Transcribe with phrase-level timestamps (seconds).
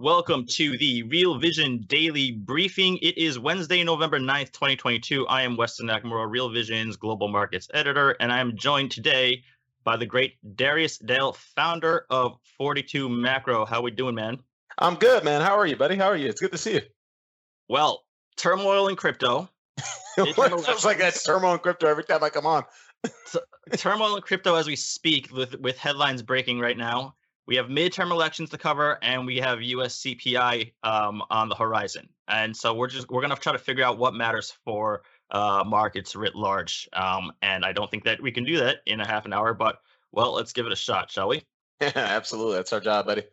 [0.00, 2.96] Welcome to the Real Vision Daily Briefing.
[3.02, 5.26] It is Wednesday, November 9th, 2022.
[5.26, 9.44] I am Weston Nakamura, Real Vision's Global Markets Editor, and I am joined today
[9.84, 13.66] by the great Darius Dale, founder of 42 Macro.
[13.66, 14.38] How are we doing, man?
[14.78, 15.42] I'm good, man.
[15.42, 15.96] How are you, buddy?
[15.96, 16.30] How are you?
[16.30, 16.82] It's good to see you.
[17.68, 18.06] Well,
[18.38, 19.50] turmoil in crypto.
[20.16, 22.64] it feels like that turmoil in crypto every time I come on.
[23.76, 27.16] turmoil in crypto as we speak with, with headlines breaking right now
[27.50, 32.08] we have midterm elections to cover and we have US CPI um, on the horizon.
[32.28, 36.14] And so we're just we're gonna try to figure out what matters for uh, markets
[36.14, 36.88] writ large.
[36.92, 39.52] Um, and I don't think that we can do that in a half an hour,
[39.52, 39.80] but
[40.12, 41.42] well, let's give it a shot, shall we?
[41.80, 42.54] Yeah, absolutely.
[42.54, 43.24] That's our job, buddy.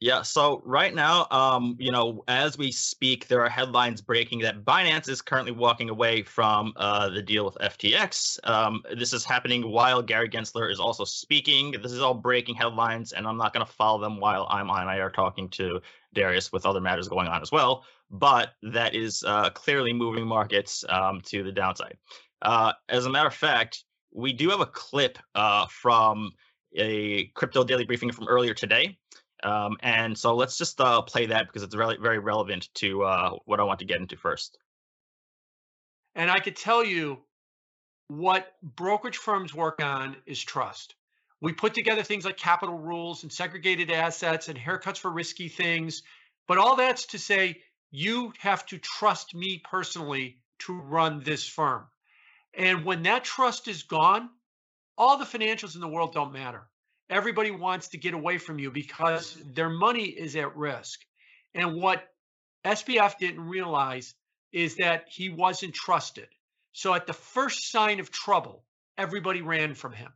[0.00, 0.22] Yeah.
[0.22, 5.08] So right now, um, you know, as we speak, there are headlines breaking that Binance
[5.08, 8.38] is currently walking away from uh, the deal with FTX.
[8.48, 11.72] Um, this is happening while Gary Gensler is also speaking.
[11.82, 14.88] This is all breaking headlines, and I'm not going to follow them while I'm on
[14.88, 15.80] air talking to
[16.12, 17.84] Darius with other matters going on as well.
[18.10, 21.96] But that is uh, clearly moving markets um, to the downside.
[22.42, 26.32] Uh, as a matter of fact, we do have a clip uh, from
[26.76, 28.98] a crypto daily briefing from earlier today
[29.44, 33.30] um, and so let's just uh, play that because it's really very relevant to uh,
[33.44, 34.58] what I want to get into first.
[36.14, 37.18] And I could tell you
[38.08, 40.94] what brokerage firms work on is trust.
[41.40, 46.02] We put together things like capital rules and segregated assets and haircuts for risky things.
[46.48, 47.60] But all that's to say,
[47.90, 51.84] you have to trust me personally to run this firm.
[52.54, 54.30] And when that trust is gone,
[54.96, 56.66] all the financials in the world don't matter
[57.10, 61.00] everybody wants to get away from you because their money is at risk.
[61.54, 62.04] And what
[62.64, 64.14] SBF didn't realize
[64.52, 66.28] is that he wasn't trusted.
[66.72, 68.64] So at the first sign of trouble,
[68.98, 70.12] everybody ran from him.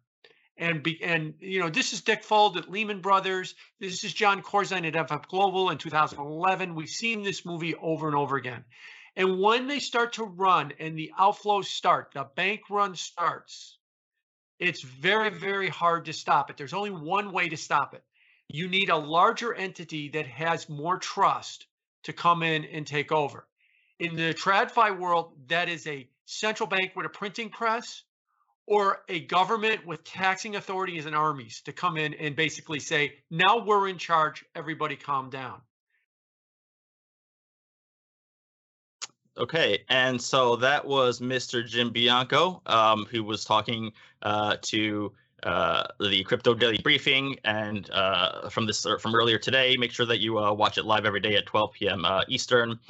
[0.56, 3.54] And be, and you know this is Dick Fuld at Lehman Brothers.
[3.78, 6.74] This is John Corzine at MF Global in 2011.
[6.74, 8.64] We've seen this movie over and over again.
[9.14, 13.77] And when they start to run and the outflows start, the bank run starts,
[14.58, 16.56] it's very, very hard to stop it.
[16.56, 18.02] There's only one way to stop it.
[18.48, 21.66] You need a larger entity that has more trust
[22.04, 23.46] to come in and take over.
[24.00, 28.02] In the TradFi world, that is a central bank with a printing press
[28.66, 33.64] or a government with taxing authorities and armies to come in and basically say, now
[33.64, 35.60] we're in charge, everybody calm down.
[39.38, 41.64] Okay, and so that was Mr.
[41.64, 45.12] Jim Bianco, um, who was talking uh, to
[45.44, 49.76] uh, the Crypto Daily Briefing, and uh, from this from earlier today.
[49.76, 52.04] Make sure that you uh, watch it live every day at 12 p.m.
[52.04, 52.80] Uh, Eastern.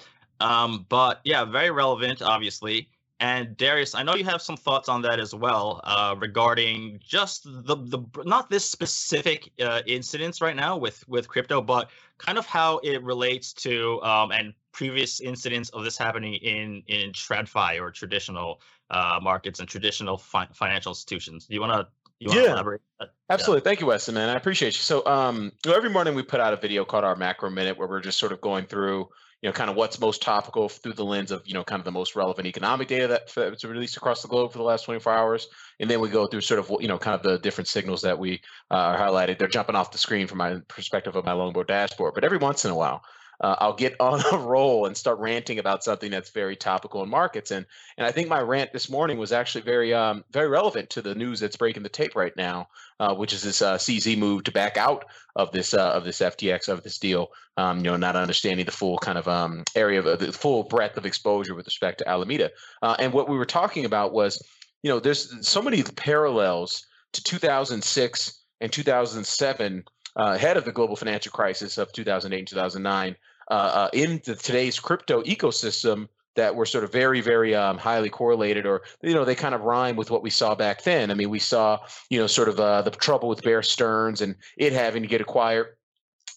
[0.40, 2.88] Um, but yeah, very relevant, obviously.
[3.20, 7.44] And Darius, I know you have some thoughts on that as well uh, regarding just
[7.44, 12.46] the the not this specific uh, incidents right now with with crypto, but kind of
[12.46, 17.90] how it relates to um, and previous incidents of this happening in in TradFi or
[17.90, 21.46] traditional uh, markets and traditional fi- financial institutions.
[21.46, 21.88] Do you want to
[22.20, 22.82] you yeah, elaborate?
[23.30, 23.60] Absolutely.
[23.60, 23.64] Yeah.
[23.64, 24.28] Thank you, Weston, man.
[24.28, 24.80] I appreciate you.
[24.80, 28.00] So, um, every morning we put out a video called our Macro Minute, where we're
[28.00, 29.08] just sort of going through
[29.40, 31.84] you know, kind of what's most topical through the lens of, you know, kind of
[31.84, 35.12] the most relevant economic data that that's released across the globe for the last 24
[35.12, 35.46] hours.
[35.78, 38.18] And then we go through sort of, you know, kind of the different signals that
[38.18, 38.40] we
[38.70, 39.38] uh, are highlighted.
[39.38, 42.14] They're jumping off the screen from my perspective of my longboard dashboard.
[42.14, 43.02] But every once in a while,
[43.40, 47.08] uh, I'll get on a roll and start ranting about something that's very topical in
[47.08, 47.50] markets.
[47.50, 47.66] And
[47.96, 51.14] and I think my rant this morning was actually very um, very relevant to the
[51.14, 52.68] news that's breaking the tape right now,
[53.00, 55.04] uh, which is this uh, CZ move to back out
[55.36, 57.28] of this uh, of this FTX of this deal.
[57.56, 60.64] Um, you know, not understanding the full kind of um, area of uh, the full
[60.64, 62.50] breadth of exposure with respect to Alameda.
[62.82, 64.40] Uh, and what we were talking about was,
[64.82, 69.84] you know, there's so many parallels to 2006 and 2007
[70.16, 73.16] uh, ahead of the global financial crisis of 2008 and 2009
[73.50, 78.08] uh, uh, in the, today's crypto ecosystem that were sort of very, very um, highly
[78.08, 81.10] correlated, or you know, they kind of rhyme with what we saw back then.
[81.10, 81.80] I mean, we saw
[82.10, 85.20] you know sort of uh, the trouble with Bear Stearns and it having to get
[85.20, 85.78] acquired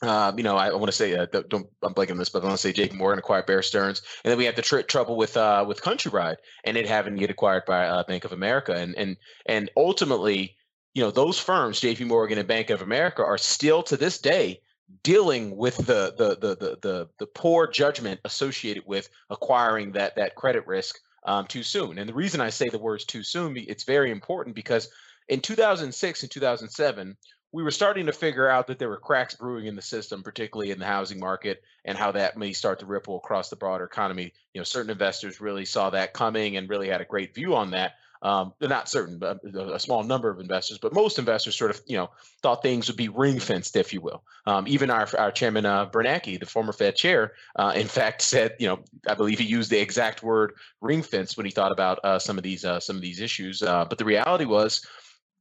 [0.02, 2.42] uh, you know, I, I want to say, uh, don't, I'm blanking on this, but
[2.42, 2.98] I want to say J.P.
[2.98, 6.38] Morgan acquired Bear Stearns, and then we had the tr- trouble with uh, with Countrywide
[6.63, 9.16] and it having to get acquired by uh, Bank of America, and and
[9.46, 10.56] and ultimately,
[10.96, 12.06] you know, those firms, J.P.
[12.06, 14.62] Morgan and Bank of America, are still to this day
[15.04, 20.36] dealing with the the the the the, the poor judgment associated with acquiring that that
[20.36, 21.98] credit risk um, too soon.
[21.98, 24.90] And the reason I say the words too soon, it's very important because
[25.30, 27.18] in 2006 and 2007
[27.54, 30.72] we were starting to figure out that there were cracks brewing in the system, particularly
[30.72, 34.34] in the housing market, and how that may start to ripple across the broader economy.
[34.54, 37.72] You know, certain investors really saw that coming and really had a great view on
[37.72, 37.96] that.
[38.24, 41.98] Um, not certain, but a small number of investors, but most investors sort of, you
[41.98, 42.12] know,
[42.44, 44.24] thought things would be ring fenced, if you will.
[44.46, 48.56] Um, even our, our chairman uh, Bernanke, the former Fed chair, uh, in fact said,
[48.60, 52.00] you know, I believe he used the exact word ring fence when he thought about
[52.04, 53.64] uh, some of these uh, some of these issues.
[53.64, 54.86] Uh, but the reality was,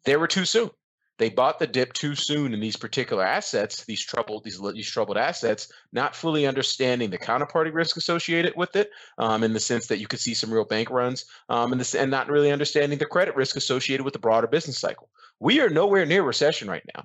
[0.05, 0.71] they were too soon
[1.21, 5.19] they bought the dip too soon in these particular assets, these troubled these these troubled
[5.19, 9.99] assets, not fully understanding the counterparty risk associated with it, um, in the sense that
[9.99, 13.05] you could see some real bank runs, um, and this and not really understanding the
[13.05, 15.11] credit risk associated with the broader business cycle.
[15.41, 17.05] We are nowhere near recession right now.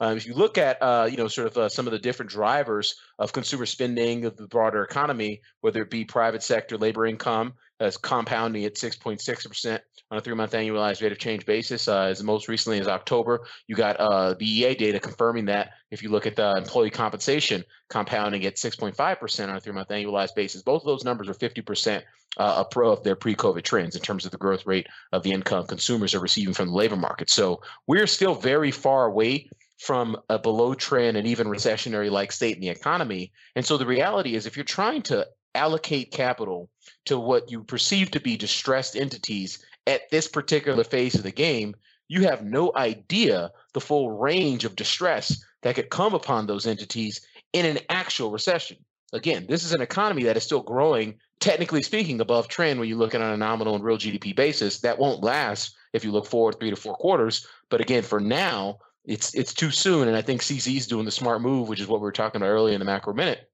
[0.00, 2.30] Uh, if you look at uh, you know sort of uh, some of the different
[2.30, 7.54] drivers of consumer spending of the broader economy, whether it be private sector labor income,
[7.80, 9.80] as compounding at 6.6%
[10.10, 11.88] on a three-month annualized rate of change basis.
[11.88, 15.72] Uh, as most recently as October, you got uh, BEA data confirming that.
[15.90, 20.62] If you look at the employee compensation, compounding at 6.5% on a three-month annualized basis,
[20.62, 22.02] both of those numbers are 50%
[22.38, 26.14] uh, of their pre-COVID trends in terms of the growth rate of the income consumers
[26.14, 27.30] are receiving from the labor market.
[27.30, 32.54] So we're still very far away from a below trend and even recessionary like state
[32.54, 33.32] in the economy.
[33.54, 36.70] And so the reality is if you're trying to allocate capital
[37.06, 41.74] to what you perceive to be distressed entities at this particular phase of the game,
[42.08, 47.20] you have no idea the full range of distress that could come upon those entities
[47.52, 48.76] in an actual recession.
[49.12, 52.96] Again, this is an economy that is still growing, technically speaking, above trend when you
[52.96, 54.80] look at on a nominal and real GDP basis.
[54.80, 57.46] That won't last if you look forward three to four quarters.
[57.70, 60.08] But again, for now, it's it's too soon.
[60.08, 62.40] And I think CZ is doing the smart move, which is what we were talking
[62.40, 63.48] about earlier in the macro minute,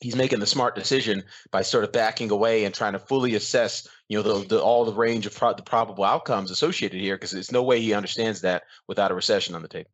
[0.00, 3.88] he's making the smart decision by sort of backing away and trying to fully assess
[4.08, 7.30] you know the, the all the range of pro- the probable outcomes associated here because
[7.30, 9.90] there's no way he understands that without a recession on the table.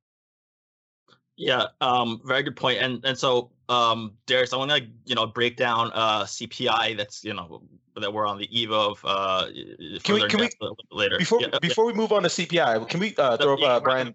[1.37, 2.81] Yeah um very good point.
[2.81, 7.25] And and so um darius i want to you know break down uh cpi that's
[7.25, 7.63] you know
[7.97, 9.47] that we're on the eve of uh
[10.03, 10.49] can we, can we
[10.91, 11.93] later before yeah, before yeah.
[11.93, 14.15] we move on to cpi can we uh throw yeah, up uh, brian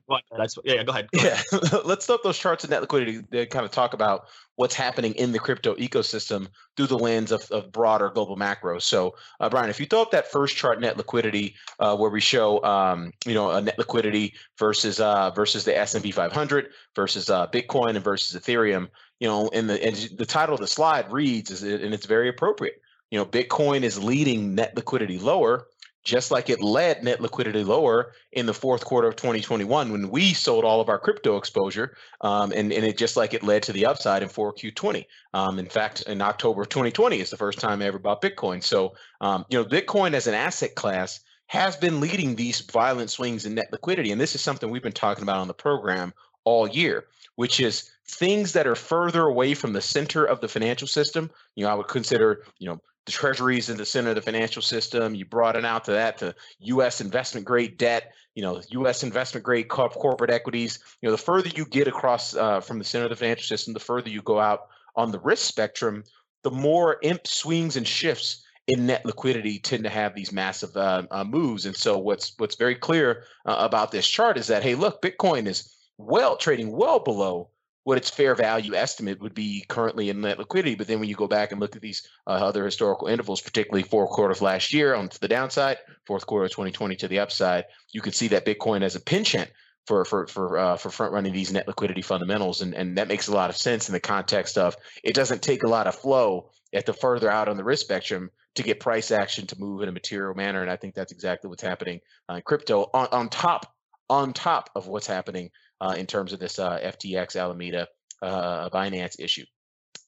[0.63, 1.43] yeah go ahead, go ahead.
[1.53, 4.75] yeah let's throw up those charts of net liquidity to kind of talk about what's
[4.75, 8.79] happening in the crypto ecosystem through the lens of, of broader global macro.
[8.79, 12.21] So, uh, Brian, if you throw up that first chart, net liquidity, uh, where we
[12.21, 16.69] show, um, you know, a net liquidity versus uh, versus the S and P 500
[16.95, 18.89] versus uh, Bitcoin and versus Ethereum,
[19.19, 22.29] you know, and the and the title of the slide reads, is and it's very
[22.29, 22.81] appropriate.
[23.11, 25.67] You know, Bitcoin is leading net liquidity lower
[26.05, 30.33] just like it led net liquidity lower in the fourth quarter of 2021 when we
[30.33, 31.97] sold all of our crypto exposure.
[32.21, 35.05] Um, and, and it just like it led to the upside in 4Q20.
[35.33, 38.63] Um, in fact, in October of 2020 is the first time I ever bought Bitcoin.
[38.63, 43.45] So, um, you know, Bitcoin as an asset class has been leading these violent swings
[43.45, 44.11] in net liquidity.
[44.11, 46.13] And this is something we've been talking about on the program
[46.43, 50.87] all year, which is things that are further away from the center of the financial
[50.87, 51.29] system.
[51.55, 54.61] You know, I would consider, you know, the treasuries in the center of the financial
[54.61, 55.13] system.
[55.15, 57.01] You brought it out to that to U.S.
[57.01, 58.13] investment grade debt.
[58.33, 59.03] You know, U.S.
[59.03, 60.79] investment grade corporate equities.
[61.01, 63.73] You know, the further you get across uh, from the center of the financial system,
[63.73, 66.03] the further you go out on the risk spectrum,
[66.43, 71.03] the more imp swings and shifts in net liquidity tend to have these massive uh,
[71.11, 71.65] uh, moves.
[71.65, 75.47] And so, what's what's very clear uh, about this chart is that hey, look, Bitcoin
[75.47, 77.49] is well trading well below
[77.85, 80.73] what its fair value estimate would be currently in net liquidity.
[80.73, 83.83] But then when you go back and look at these uh, other historical intervals, particularly
[83.83, 87.19] fourth quarter of last year on to the downside, fourth quarter of 2020 to the
[87.19, 89.51] upside, you can see that Bitcoin as a penchant
[89.85, 93.27] for for for uh, for front running these net liquidity fundamentals, and and that makes
[93.27, 96.49] a lot of sense in the context of it doesn't take a lot of flow
[96.73, 99.89] at the further out on the risk spectrum to get price action to move in
[99.89, 103.29] a material manner, and I think that's exactly what's happening uh, in crypto on on
[103.29, 103.71] top
[104.09, 105.51] on top of what's happening
[105.97, 107.87] in terms of this uh, FTX Alameda
[108.21, 109.45] uh, Binance issue.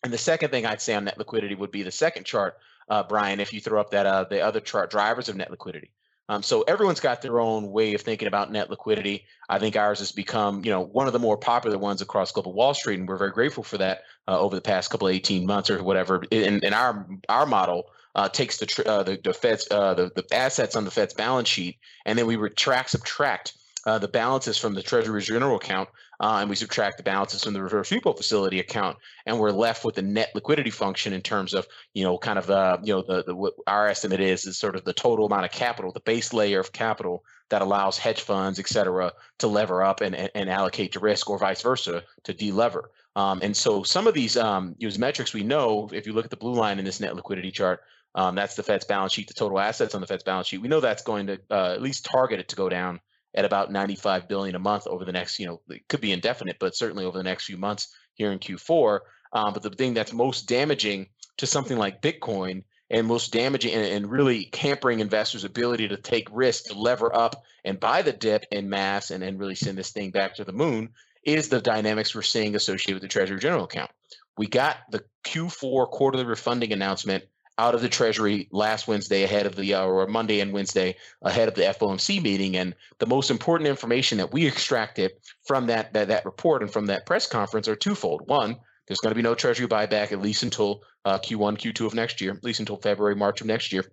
[0.04, 2.58] And the second thing I'd say on net liquidity would be the second chart,
[2.90, 5.92] uh, Brian, if you throw up that uh, the other chart, drivers of net liquidity.
[6.30, 9.26] Um, so everyone's got their own way of thinking about net liquidity.
[9.48, 12.54] I think ours has become, you know, one of the more popular ones across global
[12.54, 15.46] Wall Street, and we're very grateful for that uh, over the past couple of 18
[15.46, 16.24] months or whatever.
[16.32, 20.26] And, and our our model uh, takes the, uh, the the Fed's uh, the the
[20.36, 23.54] assets on the Fed's balance sheet, and then we retract subtract
[23.88, 25.90] uh, the balances from the Treasury General account
[26.20, 29.86] uh, and we subtract the balances from the reverse repo facility account, and we're left
[29.86, 33.04] with the net liquidity function in terms of you know kind of the you know
[33.08, 36.00] the, the what our estimate is is sort of the total amount of capital, the
[36.02, 40.30] base layer of capital that allows hedge funds, et cetera, to lever up and, and,
[40.36, 42.84] and allocate to risk, or vice versa, to delever.
[43.16, 46.32] Um, and so some of these um, use metrics we know, if you look at
[46.32, 47.82] the blue line in this net liquidity chart,
[48.16, 50.62] um, that's the Fed's balance sheet, the total assets on the Fed's balance sheet.
[50.62, 53.00] We know that's going to uh, at least target it to go down
[53.38, 56.58] at about 95 billion a month over the next, you know, it could be indefinite,
[56.60, 59.00] but certainly over the next few months here in Q4.
[59.32, 63.86] Um, but the thing that's most damaging to something like Bitcoin and most damaging and,
[63.86, 68.46] and, really hampering investors' ability to take risk, to lever up and buy the dip
[68.50, 70.90] in mass and, and really send this thing back to the moon
[71.24, 73.92] is the dynamics we're seeing associated with the Treasury General account.
[74.38, 77.26] We got the Q4 quarterly refunding announcement
[77.58, 81.48] out of the Treasury last Wednesday ahead of the uh, or Monday and Wednesday ahead
[81.48, 82.56] of the FOMC meeting.
[82.56, 85.12] And the most important information that we extracted
[85.46, 88.28] from that that, that report and from that press conference are twofold.
[88.28, 91.94] One, there's going to be no Treasury buyback at least until uh, Q1, Q2 of
[91.94, 93.84] next year, at least until February, March of next year.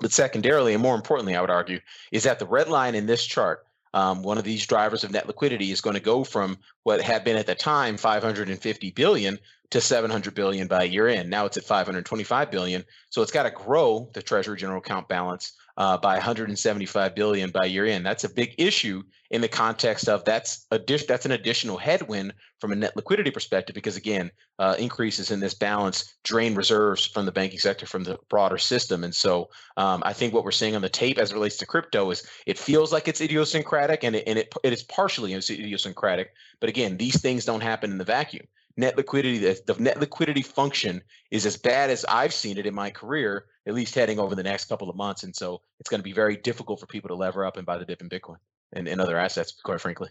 [0.00, 1.78] But secondarily, and more importantly, I would argue,
[2.10, 5.28] is that the red line in this chart um, one of these drivers of net
[5.28, 9.38] liquidity is going to go from what had been at the time 550 billion
[9.70, 11.30] to 700 billion by year end.
[11.30, 12.84] Now it's at 525 billion.
[13.10, 17.64] So it's got to grow the Treasury General Account balance uh, by 175 billion by
[17.64, 18.06] year end.
[18.06, 22.72] That's a big issue in the context of that's a that's an additional headwind from
[22.72, 27.32] a net liquidity perspective because again, uh, increases in this balance drain reserves from the
[27.32, 29.02] banking sector from the broader system.
[29.02, 31.66] And so um, I think what we're seeing on the tape as it relates to
[31.66, 36.32] crypto is it feels like it's idiosyncratic and it, and it, it is partially idiosyncratic.
[36.60, 41.02] But again, these things don't happen in the vacuum net liquidity the, net liquidity function
[41.30, 44.42] is as bad as I've seen it in my career, at least heading over the
[44.42, 45.22] next couple of months.
[45.22, 47.78] And so it's going to be very difficult for people to lever up and buy
[47.78, 48.36] the dip in Bitcoin
[48.72, 50.08] and, and other assets, quite frankly.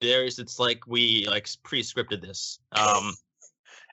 [0.00, 2.58] There's it's like we like pre-scripted this.
[2.72, 3.14] Um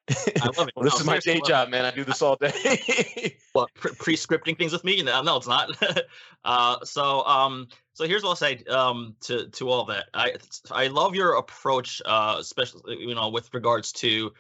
[0.10, 0.74] I love it.
[0.76, 1.86] well, this no, is my day job, man.
[1.86, 3.36] I do this all day.
[3.56, 5.02] well, pre scripting things with me?
[5.04, 5.70] No, no, it's not.
[6.46, 10.06] uh, so, um, so here's what I'll say um, to to all that.
[10.14, 10.36] I
[10.72, 14.34] I love your approach, uh, especially you know with regards to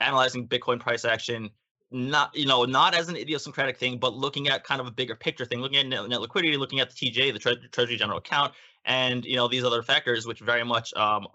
[0.00, 1.50] analyzing Bitcoin price action.
[1.90, 5.14] Not you know not as an idiosyncratic thing, but looking at kind of a bigger
[5.14, 8.18] picture thing, looking at net, net liquidity, looking at the TJ, the Tre- Treasury General
[8.18, 8.54] Account,
[8.86, 11.26] and you know these other factors, which very much um,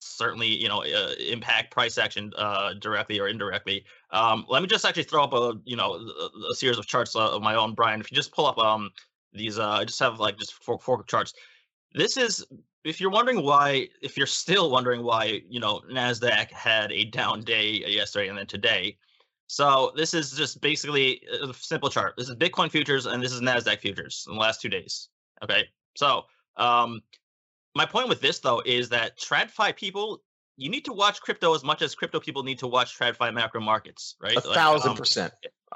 [0.00, 3.84] certainly you know uh, impact price action uh, directly or indirectly.
[4.10, 5.94] Um, let me just actually throw up a you know
[6.50, 8.00] a, series of charts uh, of my own, Brian.
[8.00, 8.90] If you just pull up um
[9.32, 11.34] these, uh, I just have like just four, four charts.
[11.92, 12.44] This is
[12.84, 17.42] if you're wondering why, if you're still wondering why you know Nasdaq had a down
[17.42, 18.96] day yesterday and then today.
[19.50, 22.14] So this is just basically a simple chart.
[22.18, 25.08] This is Bitcoin futures and this is Nasdaq futures in the last two days.
[25.42, 25.64] Okay,
[25.96, 26.24] so
[26.58, 27.00] um,
[27.78, 30.20] my point with this though is that TradFi people,
[30.56, 33.60] you need to watch crypto as much as crypto people need to watch TradFi macro
[33.60, 34.32] markets, right?
[34.32, 35.32] A like, thousand um, percent.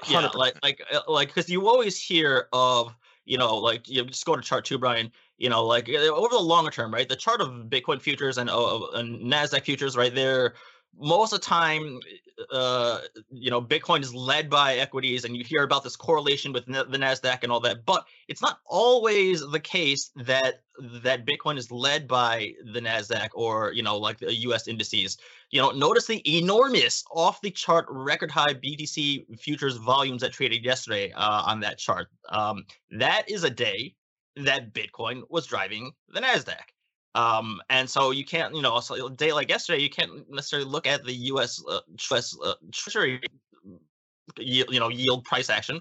[0.09, 2.93] Yeah, like like uh, like because you always hear of
[3.25, 5.13] you know like you just go to chart two, Brian.
[5.39, 7.09] You know, like uh, over the longer term, right?
[7.09, 10.15] The chart of Bitcoin futures and, uh, and Nasdaq futures, right?
[10.15, 10.55] They're
[10.99, 12.01] most of the time,
[12.51, 12.99] uh,
[13.31, 16.85] you know, Bitcoin is led by equities, and you hear about this correlation with the
[16.85, 17.85] Nasdaq and all that.
[17.85, 23.73] But it's not always the case that that Bitcoin is led by the Nasdaq or
[23.73, 24.69] you know, like the U.S.
[24.69, 25.19] indices.
[25.51, 30.65] You know, notice the enormous off the chart record high BTC futures volumes that traded
[30.65, 32.09] yesterday uh, on that chart.
[32.29, 33.95] Um, that is a day
[34.37, 36.73] that Bitcoin was driving the Nasdaq.
[37.15, 40.87] Um, and so you can't, you know, a day like yesterday, you can't necessarily look
[40.87, 41.63] at the U.S.
[41.69, 41.81] Uh,
[42.45, 43.21] uh, Treasury,
[44.39, 45.81] you know, yield price action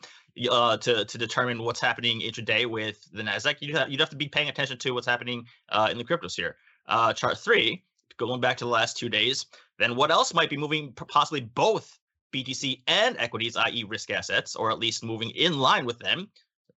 [0.50, 3.58] uh, to to determine what's happening intraday with the Nasdaq.
[3.62, 6.54] You have, you'd have to be paying attention to what's happening uh, in the cryptosphere.
[6.88, 7.84] Uh, chart three,
[8.18, 9.46] going back to the last two days,
[9.80, 10.92] then what else might be moving?
[10.94, 11.98] Possibly both
[12.34, 16.30] BTC and equities, i.e., risk assets, or at least moving in line with them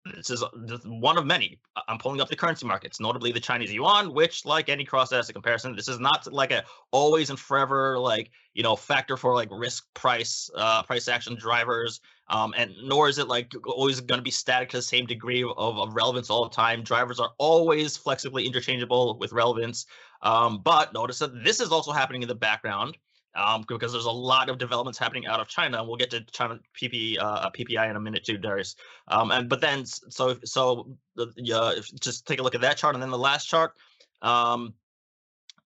[0.04, 0.44] this is
[0.84, 1.58] one of many.
[1.88, 5.74] I'm pulling up the currency markets, notably the Chinese yuan, which, like any cross-asset comparison,
[5.74, 9.86] this is not like a always and forever like you know factor for like risk
[9.94, 14.30] price uh, price action drivers, um, and nor is it like always going to be
[14.30, 16.82] static to the same degree of, of relevance all the time.
[16.82, 19.86] Drivers are always flexibly interchangeable with relevance,
[20.20, 22.98] um, but notice that this is also happening in the background
[23.36, 25.82] um, because there's a lot of developments happening out of China.
[25.84, 28.76] We'll get to China PP, uh, PPI in a minute too, Darius.
[29.08, 33.02] Um, and but then so so uh, just take a look at that chart, and
[33.02, 33.74] then the last chart.
[34.22, 34.74] Um,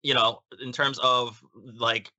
[0.03, 2.13] you know, in terms of like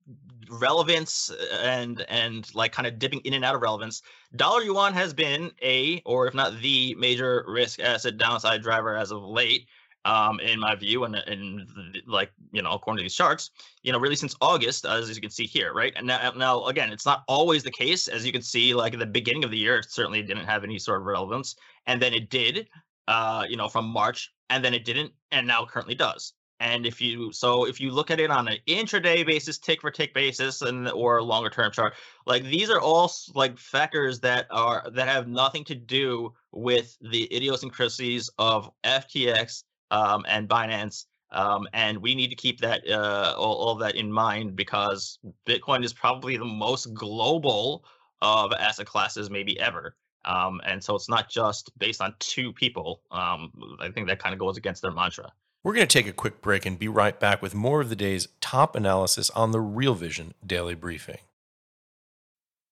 [0.48, 1.30] relevance
[1.62, 4.02] and and like kind of dipping in and out of relevance,
[4.36, 9.10] dollar yuan has been a or if not the major risk asset downside driver as
[9.10, 9.66] of late.
[10.04, 11.68] Um, in my view, and, and
[12.06, 13.50] like you know, according to these charts,
[13.82, 15.92] you know, really since August, as you can see here, right?
[15.96, 18.98] And now, now again, it's not always the case, as you can see, like at
[18.98, 22.14] the beginning of the year, it certainly didn't have any sort of relevance, and then
[22.14, 22.68] it did,
[23.08, 26.32] uh, you know, from March, and then it didn't, and now currently does.
[26.60, 29.90] And if you so if you look at it on an intraday basis, tick for
[29.90, 31.94] tick basis, and or longer term chart,
[32.26, 37.34] like these are all like factors that are that have nothing to do with the
[37.34, 41.06] idiosyncrasies of FTX um, and Binance.
[41.32, 45.84] Um, and we need to keep that uh, all, all that in mind because Bitcoin
[45.84, 47.84] is probably the most global
[48.20, 49.96] of asset classes maybe ever.
[50.24, 53.02] Um, and so it's not just based on two people.
[53.10, 55.32] Um, I think that kind of goes against their mantra.
[55.62, 57.96] We're going to take a quick break and be right back with more of the
[57.96, 61.18] day's top analysis on the Real Vision Daily Briefing.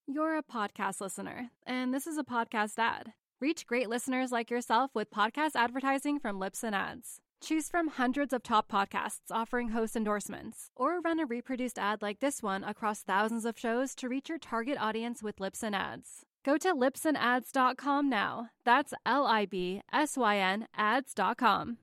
[0.06, 3.12] You're a podcast listener, and this is a podcast ad.
[3.40, 7.20] Reach great listeners like yourself with podcast advertising from Libsyn Ads.
[7.40, 12.18] Choose from hundreds of top podcasts offering host endorsements, or run a reproduced ad like
[12.18, 16.24] this one across thousands of shows to reach your target audience with Libsyn Ads.
[16.44, 18.48] Go to libsynads.com now.
[18.64, 21.78] That's L I B S Y N ads.com.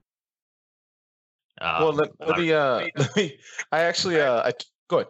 [1.62, 3.38] Um, well, let, let, me, uh, let me.
[3.72, 4.52] I actually, uh, I
[4.90, 5.08] go ahead.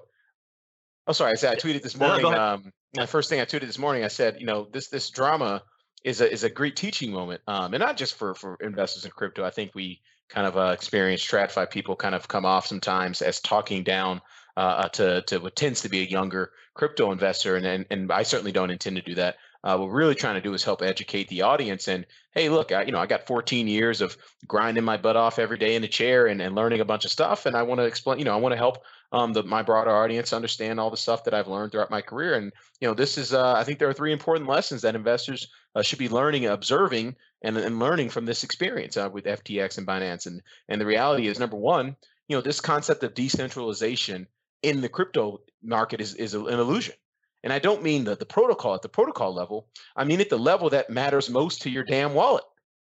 [1.08, 1.32] Oh, sorry.
[1.32, 2.22] I said I tweeted this morning.
[2.22, 5.10] No, um, my first thing I tweeted this morning, I said, you know, this this
[5.10, 5.64] drama
[6.06, 9.12] is a is a great teaching moment, um, and not just for for investors in
[9.12, 9.44] crypto.
[9.44, 13.40] I think we kind of uh, experience TradFi people kind of come off sometimes as
[13.40, 14.22] talking down
[14.56, 18.12] uh, uh, to to what tends to be a younger crypto investor, and and, and
[18.12, 19.38] I certainly don't intend to do that.
[19.64, 21.88] Uh, what we're really trying to do is help educate the audience.
[21.88, 25.40] And hey, look, I, you know, I got 14 years of grinding my butt off
[25.40, 27.48] every day in a chair and, and learning a bunch of stuff.
[27.48, 29.90] And I want to explain, you know, I want to help um, the, my broader
[29.90, 32.36] audience understand all the stuff that I've learned throughout my career.
[32.36, 35.48] And you know, this is, uh, I think there are three important lessons that investors
[35.76, 39.86] uh, should be learning, observing, and, and learning from this experience uh, with FTX and
[39.86, 40.26] Binance.
[40.26, 41.96] And and the reality is, number one,
[42.28, 44.28] you know, this concept of decentralization
[44.64, 46.96] in the crypto market is is an illusion.
[47.44, 49.68] And I don't mean the, the protocol at the protocol level.
[49.96, 52.44] I mean at the level that matters most to your damn wallet,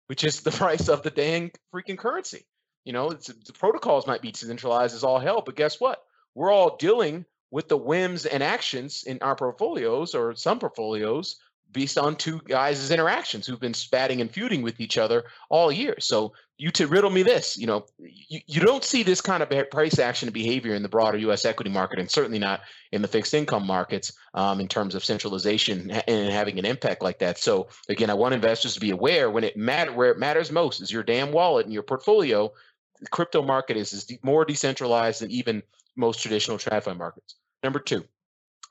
[0.07, 2.45] which is the price of the dang freaking currency.
[2.85, 6.03] You know, the protocols might be decentralized as all hell, but guess what?
[6.35, 11.37] We're all dealing with the whims and actions in our portfolios or some portfolios
[11.75, 15.95] based on two guys' interactions who've been spatting and feuding with each other all year.
[15.99, 19.69] So you to riddle me this, you know, you, you don't see this kind of
[19.69, 21.43] price action behavior in the broader U.S.
[21.43, 22.61] equity market, and certainly not
[22.93, 27.19] in the fixed income markets um, in terms of centralization and having an impact like
[27.19, 27.37] that.
[27.37, 30.79] So again, I want investors to be aware when it matter where it matters most
[30.79, 32.53] is your damn wallet and your portfolio.
[33.01, 35.61] The crypto market is, is more decentralized than even
[35.97, 37.35] most traditional TradFi markets.
[37.61, 38.05] Number two,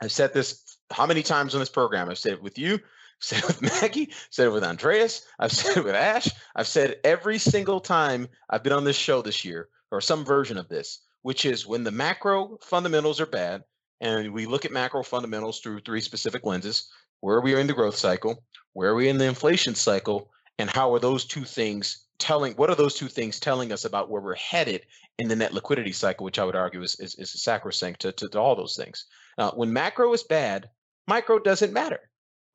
[0.01, 2.09] I've said this how many times on this program?
[2.09, 2.81] I've said it with you,
[3.21, 6.29] said it with Maggie, said it with Andreas, I've said it with Ash.
[6.55, 10.59] I've said every single time I've been on this show this year, or some version
[10.59, 13.65] of this, which is when the macro fundamentals are bad,
[14.01, 17.73] and we look at macro fundamentals through three specific lenses where are we in the
[17.73, 18.43] growth cycle,
[18.75, 22.71] where are we in the inflation cycle, and how are those two things telling what
[22.71, 24.83] are those two things telling us about where we're headed
[25.19, 28.29] in the net liquidity cycle, which I would argue is, is, is sacrosanct to, to,
[28.29, 29.07] to all those things.
[29.39, 30.69] Uh, when macro is bad,
[31.07, 32.01] micro doesn't matter.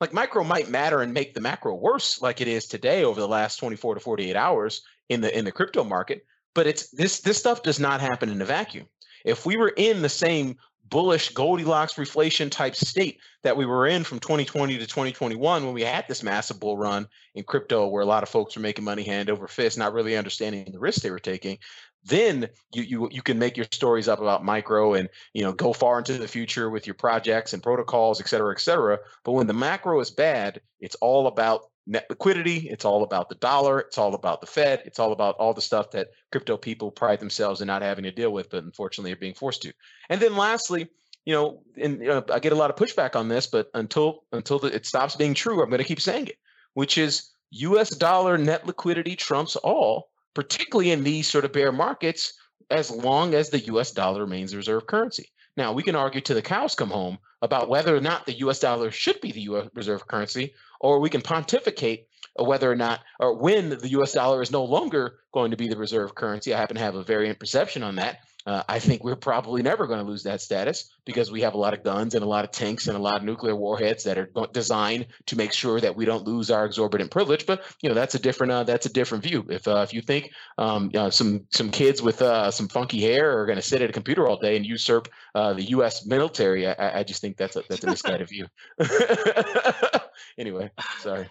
[0.02, 3.28] Like micro might matter and make the macro worse, like it is today over the
[3.28, 6.26] last 24 to 48 hours in the in the crypto market.
[6.56, 8.88] But it's this this stuff does not happen in a vacuum.
[9.26, 10.56] If we were in the same
[10.90, 15.84] bullish Goldilocks reflation type state that we were in from 2020 to 2021 when we
[15.84, 19.04] had this massive bull run in crypto where a lot of folks were making money
[19.04, 21.58] hand over fist, not really understanding the risks they were taking
[22.04, 25.74] then you you you can make your stories up about micro and you know go
[25.74, 29.00] far into the future with your projects and protocols, et cetera, et cetera.
[29.24, 32.70] But when the macro is bad, it's all about net liquidity.
[32.70, 33.80] It's all about the dollar.
[33.80, 34.84] It's all about the Fed.
[34.86, 38.12] It's all about all the stuff that crypto people pride themselves in not having to
[38.12, 39.74] deal with, but unfortunately are being forced to.
[40.10, 40.88] And then lastly,
[41.26, 44.24] you know, and you know, I get a lot of pushback on this, but until
[44.32, 46.38] until the, it stops being true, I'm going to keep saying it,
[46.74, 47.90] which is U.S.
[47.96, 52.34] dollar net liquidity trumps all particularly in these sort of bear markets,
[52.70, 55.32] as long as the US dollar remains the reserve currency.
[55.58, 58.60] Now, we can argue to the cows come home about whether or not the US
[58.60, 63.36] dollar should be the US reserve currency, or we can pontificate whether or not or
[63.36, 66.54] when the US dollar is no longer going to be the reserve currency.
[66.54, 68.20] I happen to have a variant perception on that.
[68.50, 71.58] Uh, I think we're probably never going to lose that status because we have a
[71.58, 74.18] lot of guns and a lot of tanks and a lot of nuclear warheads that
[74.18, 77.46] are designed to make sure that we don't lose our exorbitant privilege.
[77.46, 79.46] But you know that's a different uh, that's a different view.
[79.50, 83.46] If uh, if you think um, some some kids with uh, some funky hair are
[83.46, 86.08] going to sit at a computer all day and usurp uh, the U.S.
[86.08, 88.48] military, I, I, just think that's a that's a misguided view.
[90.40, 91.30] anyway, sorry.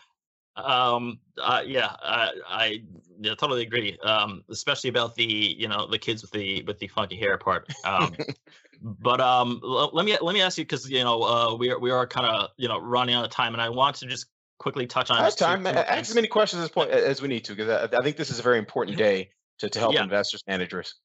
[0.65, 1.19] Um.
[1.41, 1.95] Uh, yeah.
[2.03, 2.83] I, I
[3.21, 3.99] yeah, totally agree.
[3.99, 4.45] Um.
[4.51, 7.73] Especially about the you know the kids with the with the funky hair part.
[7.85, 8.15] Um.
[8.83, 9.61] but um.
[9.63, 12.07] L- let me let me ask you because you know uh we are we are
[12.07, 14.27] kind of you know running out of time and I want to just
[14.59, 15.23] quickly touch on.
[15.23, 15.67] That's time.
[15.67, 18.31] Ask as many questions as point as we need to because I, I think this
[18.31, 20.03] is a very important day to to help yeah.
[20.03, 20.97] investors manage risk.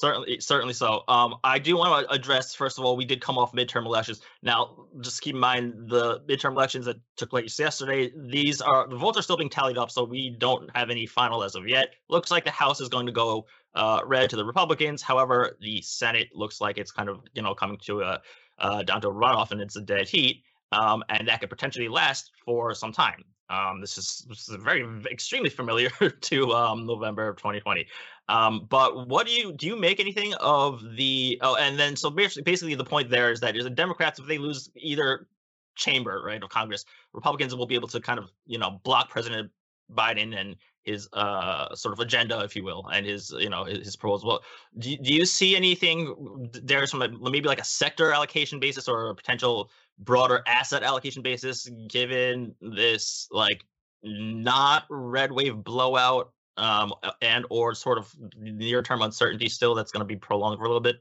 [0.00, 1.02] Certainly, certainly so.
[1.08, 4.22] Um, I do want to address first of all, we did come off midterm elections.
[4.42, 8.10] Now, just keep in mind the midterm elections that took place yesterday.
[8.16, 11.44] These are the votes are still being tallied up, so we don't have any final
[11.44, 11.90] as of yet.
[12.08, 15.02] Looks like the House is going to go uh, red to the Republicans.
[15.02, 18.22] However, the Senate looks like it's kind of you know coming to a
[18.58, 21.88] uh, down to a runoff, and it's a dead heat, um, and that could potentially
[21.88, 23.24] last for some time.
[23.50, 27.86] Um, this is this is very extremely familiar to um, November of 2020.
[28.28, 29.66] Um, but what do you do?
[29.66, 31.38] You make anything of the?
[31.42, 34.26] Oh, and then so basically, basically the point there is that is the Democrats if
[34.26, 35.26] they lose either
[35.74, 39.50] chamber right of Congress, Republicans will be able to kind of you know block President
[39.92, 40.54] Biden and
[40.84, 44.40] his uh sort of agenda, if you will, and his you know his, his proposal.
[44.78, 49.14] Do, do you see anything there's from maybe like a sector allocation basis or a
[49.14, 49.70] potential
[50.00, 53.64] broader asset allocation basis, given this like
[54.02, 60.00] not red wave blowout um, and or sort of near term uncertainty still that's going
[60.00, 60.96] to be prolonged for a little bit?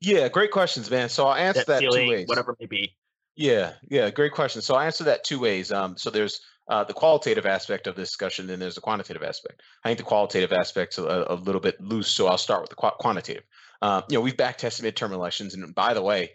[0.00, 1.08] Yeah, great questions, man.
[1.08, 2.28] So I'll answer that, that feeling, two ways.
[2.28, 2.96] Whatever it may be.
[3.36, 4.62] Yeah, yeah, great question.
[4.62, 5.70] So I answer that two ways.
[5.70, 9.62] Um, so there's uh, the qualitative aspect of this discussion, and there's the quantitative aspect.
[9.84, 12.76] I think the qualitative aspect's a, a little bit loose, so I'll start with the
[12.76, 13.44] qu- quantitative.
[13.80, 16.32] Uh, you know, we've back tested midterm elections, and by the way,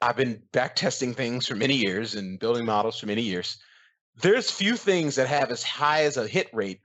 [0.00, 3.58] I've been back testing things for many years and building models for many years.
[4.20, 6.80] There's few things that have as high as a hit rate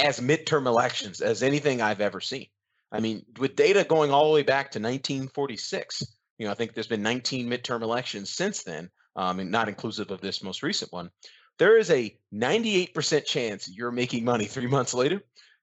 [0.00, 2.46] as midterm elections as anything I've ever seen.
[2.92, 6.02] I mean, with data going all the way back to 1946,
[6.38, 10.10] you know, I think there's been 19 midterm elections since then, um, and not inclusive
[10.10, 11.10] of this most recent one.
[11.58, 15.22] There is a 98% chance you're making money three months later,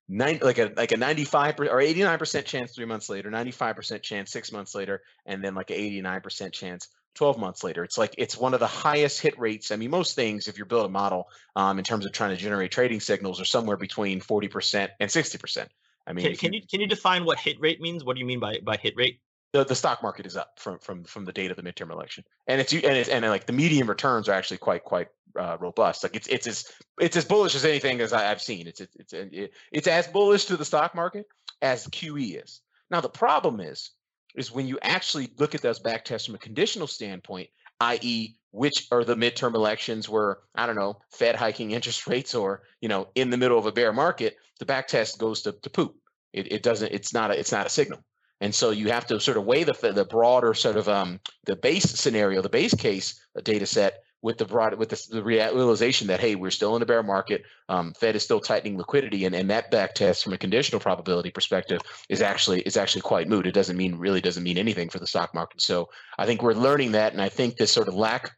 [0.10, 4.52] nine, like a like a 95 or 89% chance three months later, 95% chance six
[4.52, 7.84] months later, and then like an 89% chance 12 months later.
[7.84, 9.72] It's like it's one of the highest hit rates.
[9.72, 12.38] I mean, most things, if you build a model um, in terms of trying to
[12.38, 15.68] generate trading signals, are somewhere between 40% and 60%.
[16.08, 18.04] I mean, can, can you, you can you define what hit rate means?
[18.04, 19.20] What do you mean by by hit rate?
[19.54, 22.24] The, the stock market is up from from from the date of the midterm election,
[22.48, 25.08] and it's and it's, and like the median returns are actually quite quite
[25.40, 26.04] uh, robust.
[26.04, 26.66] Like it's it's as
[27.00, 28.68] it's as bullish as anything as I, have seen.
[28.68, 31.26] It's it's it's it's as bullish to the stock market
[31.62, 32.62] as QE is.
[32.92, 33.92] Now the problem is
[34.36, 37.50] is when you actually look at those back tests from a conditional standpoint,
[37.82, 42.64] i.e., which are the midterm elections where I don't know Fed hiking interest rates or
[42.82, 45.70] you know in the middle of a bear market, the back test goes to, to
[45.70, 45.96] poop.
[46.34, 46.92] It, it doesn't.
[46.92, 47.40] It's not a.
[47.40, 48.00] It's not a signal.
[48.42, 51.56] And so you have to sort of weigh the the broader sort of um, the
[51.56, 56.08] base scenario, the base case uh, data set with the broad with the, the realization
[56.08, 57.44] that hey, we're still in a bear market.
[57.70, 61.32] Um, Fed is still tightening liquidity, and, and that back test from a conditional probability
[61.32, 63.48] perspective is actually is actually quite moot.
[63.48, 65.62] It doesn't mean really doesn't mean anything for the stock market.
[65.62, 68.32] So I think we're learning that, and I think this sort of lack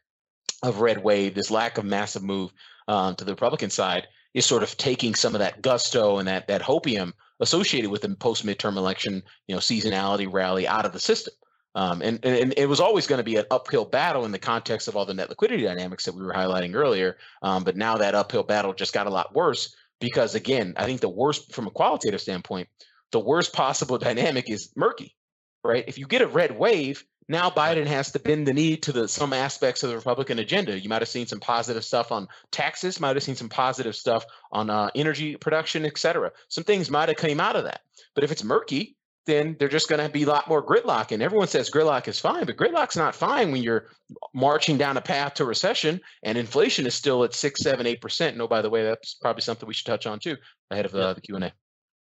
[0.62, 2.50] of red wave, this lack of massive move
[2.88, 6.48] um, to the Republican side, is sort of taking some of that gusto and that
[6.48, 11.00] that hopium associated with the post midterm election, you know, seasonality rally out of the
[11.00, 11.32] system.
[11.74, 14.88] Um, and, and it was always going to be an uphill battle in the context
[14.88, 17.16] of all the net liquidity dynamics that we were highlighting earlier.
[17.42, 21.00] Um, but now that uphill battle just got a lot worse because, again, I think
[21.00, 22.68] the worst from a qualitative standpoint,
[23.12, 25.14] the worst possible dynamic is murky,
[25.62, 25.84] right?
[25.86, 29.06] If you get a red wave, now Biden has to bend the knee to the
[29.06, 30.78] some aspects of the Republican agenda.
[30.78, 34.24] You might have seen some positive stuff on taxes, might have seen some positive stuff
[34.50, 36.32] on uh, energy production, et cetera.
[36.48, 37.82] Some things might have came out of that.
[38.14, 38.96] But if it's murky,
[39.28, 41.12] then they're just going to be a lot more gridlock.
[41.12, 43.90] And everyone says gridlock is fine, but gridlock's not fine when you're
[44.34, 48.38] marching down a path to recession and inflation is still at six, seven, eight percent.
[48.38, 50.38] No, by the way, that's probably something we should touch on too
[50.70, 51.52] ahead of uh, the Q and A.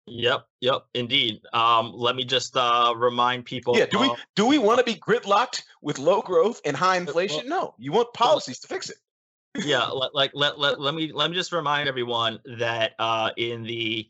[0.09, 1.41] Yep, yep, indeed.
[1.53, 3.77] Um, let me just uh, remind people.
[3.77, 7.49] Yeah, do we do we want to be gridlocked with low growth and high inflation?
[7.49, 8.99] No, you want policies to fix it.
[9.65, 14.07] yeah, like let, let let me let me just remind everyone that uh, in the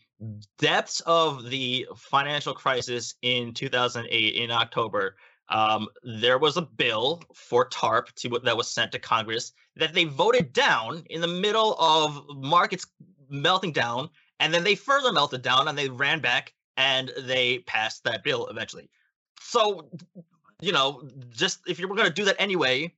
[0.58, 5.16] depths of the financial crisis in 2008 in October,
[5.48, 10.04] um, there was a bill for TARP to, that was sent to Congress that they
[10.04, 12.86] voted down in the middle of markets
[13.28, 14.08] melting down,
[14.40, 18.46] and then they further melted down and they ran back and they passed that bill
[18.48, 18.90] eventually.
[19.40, 19.88] So,
[20.60, 22.92] you know, just if you were going to do that anyway,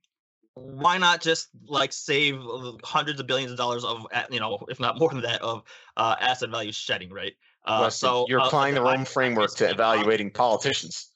[0.58, 2.38] why not just like save
[2.82, 5.62] hundreds of billions of dollars of you know if not more than that of
[5.96, 7.34] uh, asset value shedding right
[7.66, 11.10] uh, so you're uh, applying the wrong framework to evaluating politicians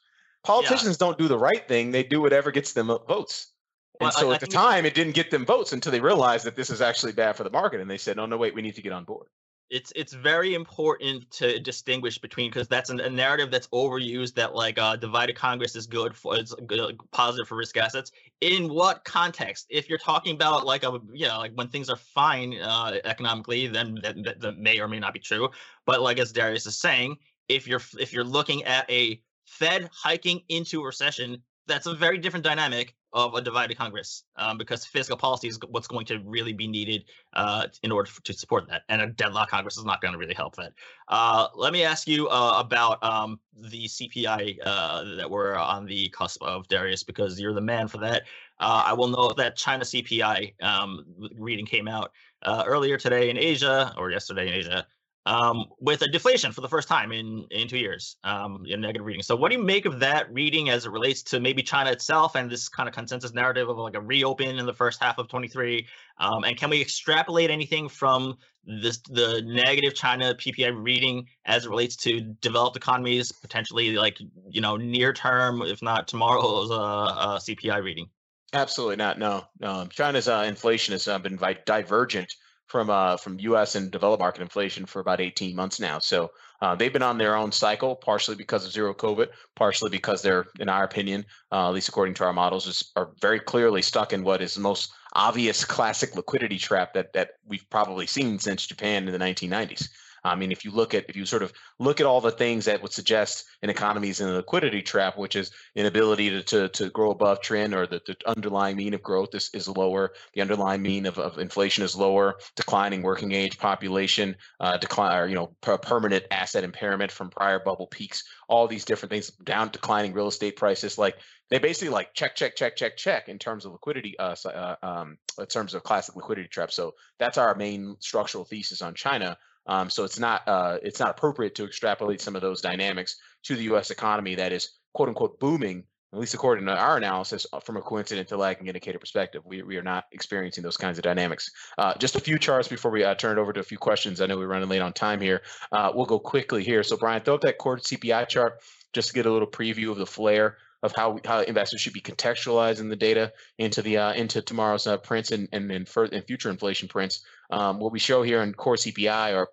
[0.45, 1.07] politicians yeah.
[1.07, 3.53] don't do the right thing they do whatever gets them votes
[4.01, 6.57] And so I, at the time, it didn't get them votes until they realized that
[6.57, 8.75] this is actually bad for the market, and they said, "Oh no, wait, we need
[8.75, 9.29] to get on board."
[9.73, 14.55] It's it's very important to distinguish between because that's an, a narrative that's overused that
[14.55, 18.13] like uh, divided Congress is good for it's good, positive for risk assets.
[18.43, 19.67] In what context?
[19.71, 23.67] If you're talking about like a you know like when things are fine uh, economically,
[23.67, 25.49] then that, that, that may or may not be true.
[25.87, 27.17] But like as Darius is saying,
[27.49, 32.19] if you're if you're looking at a Fed hiking into a recession, that's a very
[32.19, 36.53] different dynamic of a divided Congress um, because fiscal policy is what's going to really
[36.53, 38.83] be needed uh, in order to support that.
[38.89, 40.73] And a deadlock Congress is not going to really help that.
[41.09, 46.09] Uh, let me ask you uh, about um, the CPI uh, that we're on the
[46.09, 48.23] cusp of, Darius, because you're the man for that.
[48.61, 51.05] Uh, I will note that China CPI um,
[51.37, 54.87] reading came out uh, earlier today in Asia or yesterday in Asia
[55.25, 59.07] um, with a deflation for the first time in in two years, um, in negative
[59.07, 59.23] reading.
[59.23, 62.35] So, what do you make of that reading as it relates to maybe China itself
[62.35, 65.29] and this kind of consensus narrative of like a reopen in the first half of
[65.29, 65.87] 23?
[66.19, 71.71] Um, and can we extrapolate anything from this the negative China PPI reading as it
[71.71, 74.19] relates to developed economies, potentially like
[74.51, 78.09] you know near term, if not tomorrow's uh, uh, CPI reading?
[78.55, 79.19] Absolutely not.
[79.19, 82.35] No, um, China's uh, inflation has uh, been divergent
[82.73, 83.75] from uh, from U.S.
[83.75, 85.99] and developed market inflation for about 18 months now.
[85.99, 86.31] So
[86.63, 90.47] uh, they've been on their own cycle, partially because of zero COVID, partially because they're,
[90.59, 94.15] in our opinion, uh, at least according to our models, is, are very clearly stuck
[94.15, 98.67] in what is the most obvious classic liquidity trap that that we've probably seen since
[98.67, 99.91] Japan in the 1990s.
[100.25, 102.67] I mean, if you look at if you sort of look at all the things
[102.67, 106.69] that would suggest an economy is in a liquidity trap, which is inability to to,
[106.69, 110.41] to grow above trend or the, the underlying mean of growth is, is lower, the
[110.41, 115.35] underlying mean of, of inflation is lower, declining working age population, uh, decline or you
[115.35, 120.13] know per- permanent asset impairment from prior bubble peaks, all these different things, down declining
[120.13, 121.17] real estate prices, like
[121.51, 125.19] they basically like check check check check check in terms of liquidity uh, uh um
[125.39, 129.91] in terms of classic liquidity trap so that's our main structural thesis on china um,
[129.91, 133.65] so it's not uh, it's not appropriate to extrapolate some of those dynamics to the
[133.65, 133.91] U.S.
[133.91, 135.85] economy that is quote unquote booming.
[136.13, 139.63] At least according to our analysis, uh, from a coincident to lagging indicator perspective, we,
[139.63, 141.51] we are not experiencing those kinds of dynamics.
[141.79, 144.21] Uh, just a few charts before we uh, turn it over to a few questions.
[144.21, 145.41] I know we're running late on time here.
[145.71, 146.83] Uh, we'll go quickly here.
[146.83, 148.61] So Brian, throw up that core CPI chart
[148.93, 152.01] just to get a little preview of the flare of how how investors should be
[152.01, 156.25] contextualizing the data into the uh, into tomorrow's uh, prints and and and, for, and
[156.25, 157.25] future inflation prints.
[157.51, 159.49] Um, what we show here in core CPI are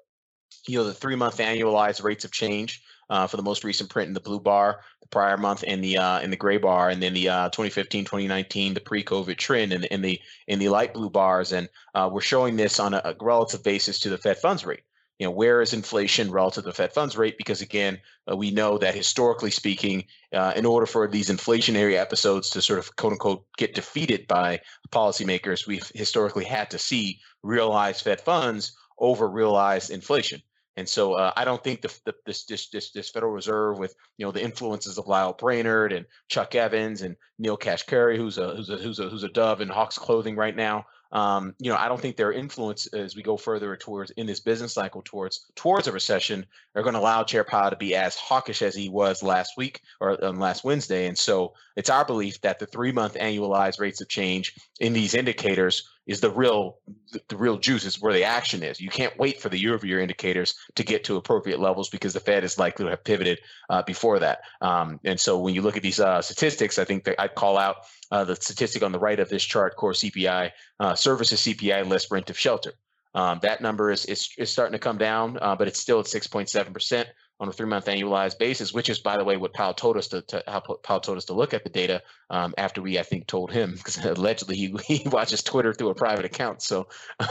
[0.68, 4.08] you know the three month annualized rates of change uh, for the most recent print
[4.08, 7.02] in the blue bar, the prior month in the uh, in the gray bar, and
[7.02, 10.94] then the uh, 2015, 2019, the pre-COVID trend in the in the in the light
[10.94, 14.38] blue bars, and uh, we're showing this on a, a, relative basis to the Fed
[14.38, 14.84] funds rate.
[15.20, 17.38] You know, where is inflation relative to the Fed funds rate?
[17.38, 22.50] Because again, uh, we know that historically speaking, uh, in order for these inflationary episodes
[22.52, 28.04] to sort of quote unquote get defeated by policymakers, we've historically had to see realized
[28.04, 30.42] Fed funds over realized inflation.
[30.78, 33.94] And so uh, I don't think the, the, this, this this this Federal Reserve with
[34.18, 38.56] you know the influences of Lael Brainard and Chuck Evans and Neel Kashkari, who's a
[38.56, 41.78] who's a who's a who's a dove in Hawk's clothing right now, um, you know,
[41.78, 45.48] I don't think their influence as we go further towards in this business cycle towards
[45.56, 46.45] towards a recession
[46.76, 49.82] are going to allow Chair Powell to be as hawkish as he was last week
[50.00, 51.08] or um, last Wednesday.
[51.08, 55.15] And so it's our belief that the three month annualized rates of change in these
[55.15, 56.80] indicators is the real
[57.28, 58.82] the, real juice is where the action is.
[58.82, 62.13] You can't wait for the year over year indicators to get to appropriate levels because
[62.13, 64.39] the Fed is likely to have pivoted uh, before that.
[64.60, 67.60] Um, and so when you look at these uh, statistics, I think that I'd call
[67.60, 67.76] out
[68.10, 72.10] uh, the statistic on the right of this chart, core CPI, uh, services CPI less
[72.10, 72.74] rent of shelter.
[73.13, 76.08] Um, that number is, is, is starting to come down, uh, but it's still at
[76.08, 77.06] 6.7%
[77.39, 80.21] on a three-month annualized basis, which is, by the way, what Powell told us to,
[80.23, 83.28] to how Powell told us to look at the data um, after we, I think,
[83.28, 86.62] told him because allegedly he, he watches Twitter through a private account.
[86.62, 86.88] So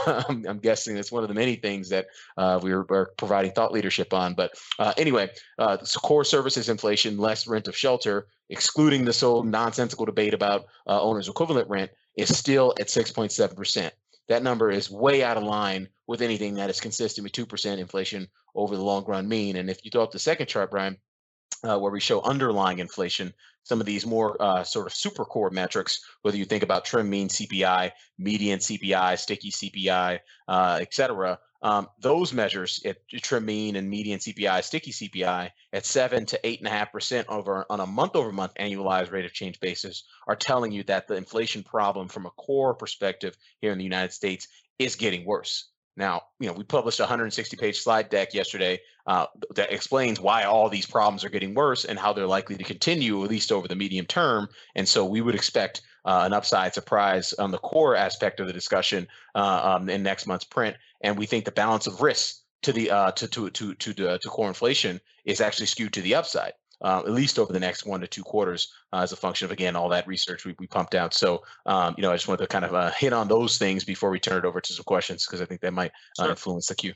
[0.07, 2.85] um, I'm guessing that's one of the many things that uh, we are,
[3.17, 4.33] providing thought leadership on.
[4.33, 9.43] But uh, anyway, uh, so core services inflation, less rent of shelter, excluding this whole
[9.43, 13.93] nonsensical debate about uh, owner's equivalent rent, is still at 6.7 percent
[14.29, 18.27] that number is way out of line with anything that is consistent with 2% inflation
[18.55, 19.57] over the long run mean.
[19.57, 20.97] And if you throw up the second chart, Brian,
[21.63, 25.49] uh, where we show underlying inflation, some of these more uh, sort of super core
[25.49, 31.37] metrics, whether you think about trim mean CPI, median CPI, sticky CPI, uh, et cetera,
[31.61, 36.59] um, those measures at trim mean and median CPI, sticky CPI at seven to eight
[36.59, 40.03] and a half percent over on a month over month annualized rate of change basis
[40.27, 44.13] are telling you that the inflation problem from a core perspective here in the United
[44.13, 45.69] States is getting worse.
[45.97, 50.43] Now, you know, we published a 160 page slide deck yesterday uh, that explains why
[50.43, 53.67] all these problems are getting worse and how they're likely to continue, at least over
[53.67, 54.47] the medium term.
[54.75, 58.53] And so we would expect uh, an upside surprise on the core aspect of the
[58.53, 60.77] discussion uh, um, in next month's print.
[61.01, 64.29] And we think the balance of risks to the uh, to to to to to
[64.29, 66.53] core inflation is actually skewed to the upside.
[66.81, 69.51] Uh, at least over the next one to two quarters, uh, as a function of
[69.51, 71.13] again all that research we, we pumped out.
[71.13, 73.83] So, um, you know, I just wanted to kind of uh, hit on those things
[73.83, 76.29] before we turn it over to some questions because I think that might uh, sure.
[76.29, 76.93] influence the queue.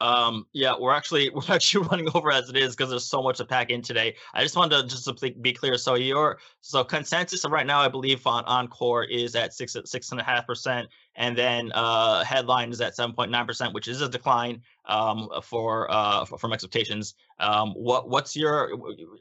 [0.00, 3.38] Um, yeah, we're actually we're actually running over as it is because there's so much
[3.38, 4.14] to pack in today.
[4.34, 5.76] I just wanted to just to be clear.
[5.76, 10.12] So your so consensus right now, I believe on on core is at six six
[10.12, 13.88] and a half percent, and then uh headline is at seven point nine percent, which
[13.88, 17.14] is a decline um for uh from expectations.
[17.38, 18.72] Um, what what's your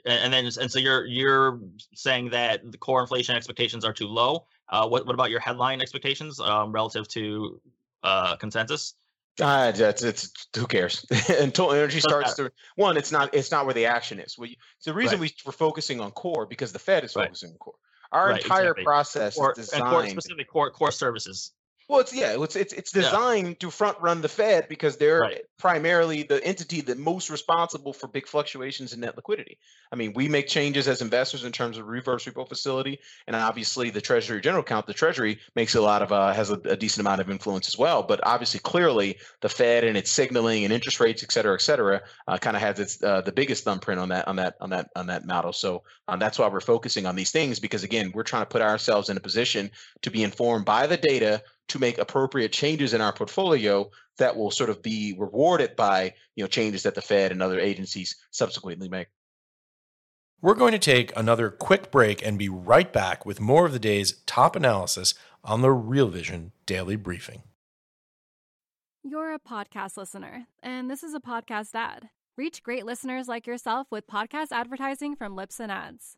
[0.05, 1.59] and then and so you're you're
[1.93, 4.45] saying that the core inflation expectations are too low.
[4.69, 7.59] Uh, what what about your headline expectations um relative to
[8.03, 8.93] uh consensus?
[9.39, 12.97] Uh, it's, it's who cares until energy starts to one.
[12.97, 14.37] It's not it's not where the action is.
[14.37, 15.29] We it's the reason right.
[15.29, 17.25] we we're focusing on core because the Fed is right.
[17.25, 17.75] focusing on core.
[18.11, 18.83] Our right, entire exactly.
[18.83, 21.51] process or, is designed and core, specifically core core services.
[21.87, 23.53] Well, it's yeah, it's it's it's designed yeah.
[23.59, 25.41] to front run the Fed because they're right.
[25.57, 29.57] primarily the entity that most responsible for big fluctuations in net liquidity.
[29.89, 33.89] I mean, we make changes as investors in terms of reverse repo facility, and obviously
[33.89, 37.07] the Treasury General Account, the Treasury makes a lot of uh, has a, a, decent
[37.07, 38.03] amount of influence as well.
[38.03, 42.01] But obviously, clearly, the Fed and its signaling and interest rates, et cetera, et cetera,
[42.27, 44.89] uh, kind of has its uh, the biggest thumbprint on that on that on that
[44.97, 45.53] on that model.
[45.53, 48.61] So um, that's why we're focusing on these things because again, we're trying to put
[48.61, 49.71] ourselves in a position
[50.01, 54.51] to be informed by the data to make appropriate changes in our portfolio that will
[54.51, 58.89] sort of be rewarded by you know changes that the Fed and other agencies subsequently
[58.89, 59.07] make.
[60.41, 63.79] We're going to take another quick break and be right back with more of the
[63.79, 67.41] day's top analysis on the Real Vision Daily Briefing.
[69.03, 72.09] You're a podcast listener, and this is a podcast ad.
[72.37, 76.17] Reach great listeners like yourself with podcast advertising from Libsyn Ads.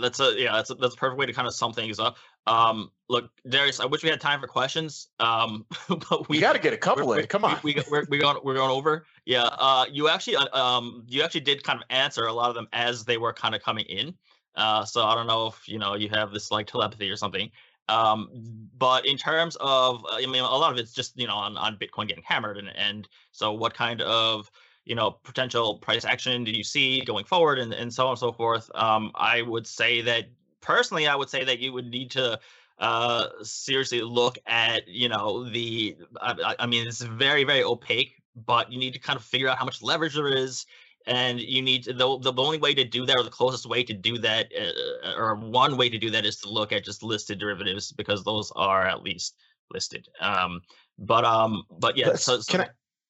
[0.00, 2.16] that's a yeah, that's a, that's a perfect way to kind of sum things up.
[2.46, 5.08] Um, look, Darius, I wish we had time for questions.
[5.20, 7.26] Um, but we got to get a couple in.
[7.26, 9.04] Come on, we, we we're, we're going we're going over.
[9.24, 12.54] Yeah, uh, you actually uh, um you actually did kind of answer a lot of
[12.54, 14.14] them as they were kind of coming in.
[14.54, 17.50] Uh, so I don't know if you know you have this like telepathy or something.
[17.88, 18.28] Um,
[18.76, 21.76] but in terms of, I mean, a lot of it's just you know on on
[21.76, 24.50] Bitcoin getting hammered, and and so what kind of
[24.88, 28.18] you know potential price action do you see going forward, and and so on and
[28.18, 28.70] so forth.
[28.74, 30.26] Um, I would say that
[30.60, 32.40] personally, I would say that you would need to
[32.78, 38.70] uh, seriously look at, you know, the, I, I mean, it's very, very opaque, but
[38.70, 40.66] you need to kind of figure out how much leverage there is.
[41.06, 43.82] And you need to, the, the only way to do that, or the closest way
[43.82, 47.02] to do that, uh, or one way to do that is to look at just
[47.02, 49.36] listed derivatives because those are at least
[49.72, 50.06] listed.
[50.20, 50.60] Um,
[50.98, 52.14] but um, but yeah.
[52.14, 52.68] So, so, can I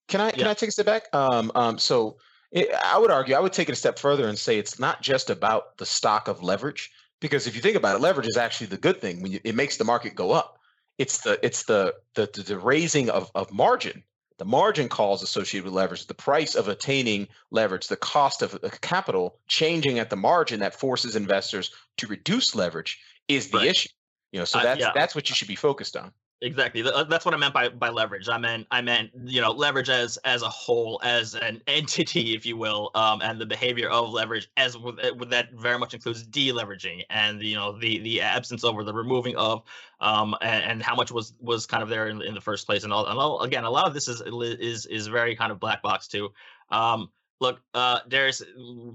[0.08, 1.04] can I can I take a step back?
[1.12, 2.16] Um, um, so
[2.50, 5.02] it, I would argue I would take it a step further and say it's not
[5.02, 6.90] just about the stock of leverage
[7.20, 9.22] because if you think about it, leverage is actually the good thing.
[9.22, 10.58] When you, it makes the market go up,
[10.96, 14.02] it's the it's the the, the, the raising of, of margin,
[14.38, 19.38] the margin calls associated with leverage, the price of attaining leverage, the cost of capital
[19.48, 23.68] changing at the margin that forces investors to reduce leverage is the right.
[23.68, 23.90] issue.
[24.32, 24.92] You know, so that's uh, yeah.
[24.94, 26.12] that's what you should be focused on.
[26.40, 26.84] Exactly.
[26.84, 28.28] Uh, that's what I meant by by leverage.
[28.28, 32.46] I meant I meant you know leverage as as a whole, as an entity, if
[32.46, 36.24] you will, um, and the behavior of leverage as with, uh, that very much includes
[36.28, 39.64] deleveraging and you know the the absence of the removing of,
[40.00, 42.84] um, and, and how much was was kind of there in, in the first place,
[42.84, 44.20] and all, and all again a lot of this is
[44.60, 46.32] is is very kind of black box too.
[46.70, 48.42] Um, Look, uh, Darius,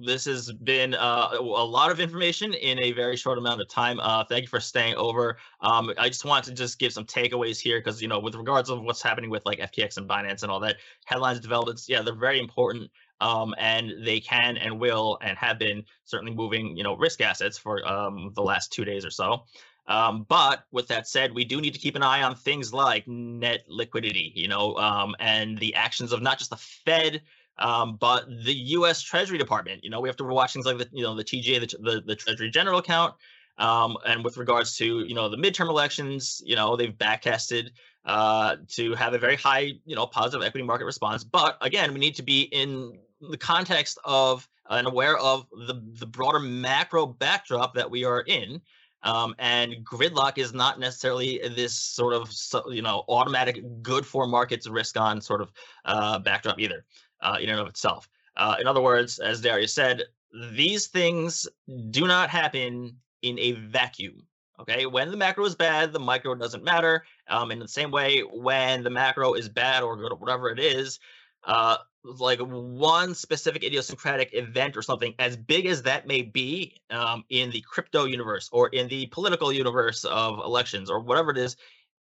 [0.05, 4.01] this has been uh, a lot of information in a very short amount of time.
[4.01, 5.37] Uh, thank you for staying over.
[5.61, 8.69] Um, I just wanted to just give some takeaways here because, you know, with regards
[8.69, 10.75] of what's happening with like FTX and Binance and all that,
[11.05, 12.91] headlines, developments, yeah, they're very important.
[13.21, 17.57] Um, and they can and will and have been certainly moving, you know, risk assets
[17.57, 19.43] for um, the last two days or so.
[19.87, 23.07] Um, but with that said, we do need to keep an eye on things like
[23.07, 27.21] net liquidity, you know, um, and the actions of not just the Fed,
[27.57, 29.01] um, but the U.S.
[29.01, 31.59] Treasury Department, you know, we have to watch things like the, you know, the TGA,
[31.59, 33.13] the, the, the Treasury General account.
[33.59, 37.69] Um, and with regards to, you know, the midterm elections, you know, they've backtested
[38.05, 41.23] uh, to have a very high, you know, positive equity market response.
[41.23, 46.05] But again, we need to be in the context of and aware of the, the
[46.05, 48.61] broader macro backdrop that we are in.
[49.03, 52.33] Um, and gridlock is not necessarily this sort of
[52.73, 55.51] you know automatic good for markets risk on sort of
[55.83, 56.85] uh, backdrop either
[57.23, 58.09] uh, in and of itself.
[58.37, 60.03] Uh, in other words, as Darius said,
[60.51, 61.47] these things
[61.91, 64.23] do not happen in a vacuum.
[64.59, 67.03] Okay, when the macro is bad, the micro doesn't matter.
[67.27, 70.59] Um, in the same way, when the macro is bad or good or whatever it
[70.59, 70.99] is,
[71.45, 77.23] uh, like one specific idiosyncratic event or something, as big as that may be um,
[77.29, 81.55] in the crypto universe or in the political universe of elections or whatever it is,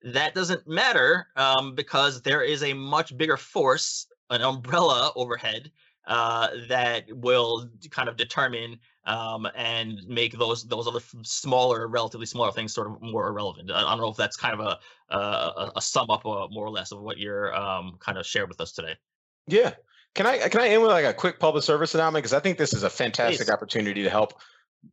[0.03, 5.71] that doesn't matter um, because there is a much bigger force, an umbrella overhead
[6.07, 12.53] uh, that will kind of determine um, and make those those other smaller, relatively smaller
[12.53, 13.71] things sort of more irrelevant.
[13.71, 16.67] I, I don't know if that's kind of a a, a sum up uh, more
[16.67, 18.97] or less of what you're um, kind of shared with us today.
[19.47, 19.75] Yeah.
[20.15, 22.59] Can I can I end with like a quick public service announcement because I think
[22.59, 23.53] this is a fantastic Please.
[23.53, 24.41] opportunity to help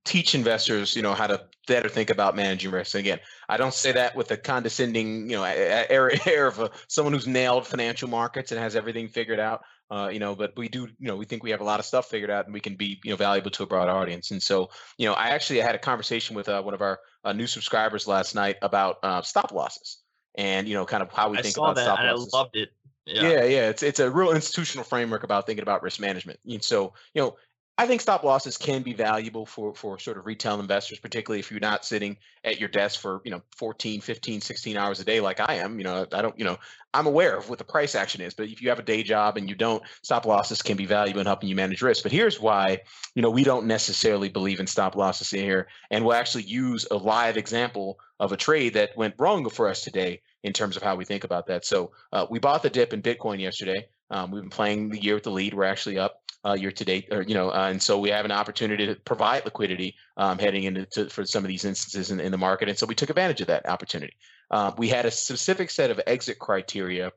[0.04, 2.96] teach investors, you know, how to better think about managing risk.
[2.96, 3.20] And again,
[3.50, 7.28] I don't say that with a condescending, you know, air, air of a, someone who's
[7.28, 9.62] nailed financial markets and has everything figured out.
[9.92, 11.86] Uh, you know, but we do, you know, we think we have a lot of
[11.86, 14.32] stuff figured out and we can be, you know, valuable to a broad audience.
[14.32, 17.34] And so, you know, I actually had a conversation with uh, one of our uh,
[17.34, 20.00] new subscribers last night about uh, stop losses
[20.34, 22.32] and, you know, kind of how we I think about that, stop losses.
[22.34, 22.70] I loved it.
[23.06, 23.22] Yeah.
[23.30, 26.40] yeah, yeah, it's it's a real institutional framework about thinking about risk management.
[26.48, 27.36] And so, you know,
[27.78, 31.52] I think stop losses can be valuable for for sort of retail investors, particularly if
[31.52, 32.16] you're not sitting
[32.46, 35.78] at your desk for, you know, 14, 15, 16 hours a day like I am.
[35.78, 36.58] You know, I don't, you know,
[36.94, 39.36] I'm aware of what the price action is, but if you have a day job
[39.36, 42.04] and you don't, stop losses can be valuable in helping you manage risk.
[42.04, 42.80] But here's why,
[43.14, 45.68] you know, we don't necessarily believe in stop losses here.
[45.92, 49.82] And we'll actually use a live example of a trade that went wrong for us
[49.82, 51.66] today in terms of how we think about that.
[51.66, 53.88] So uh, we bought the dip in Bitcoin yesterday.
[54.10, 55.54] Um, we've been playing the year with the lead.
[55.54, 58.26] We're actually up uh, year to date, or you know, uh, and so we have
[58.26, 62.20] an opportunity to provide liquidity um, heading into to, for some of these instances in,
[62.20, 64.14] in, the market, and so we took advantage of that opportunity.
[64.52, 67.12] Uh, we had a specific set of exit criteria